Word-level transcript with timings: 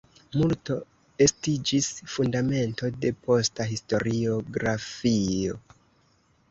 Multo 0.35 0.77
estiĝis 1.25 1.91
fundamento 2.15 2.91
de 3.05 3.13
posta 3.29 3.69
historiografio. 3.75 5.63